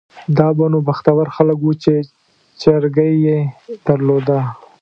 دا 0.37 0.47
به 0.57 0.65
نو 0.71 0.79
بختور 0.89 1.25
خلک 1.35 1.57
وو 1.61 1.71
چې 1.83 1.93
چرګۍ 2.61 3.13
یې 3.27 3.39
درلوده. 3.85 4.39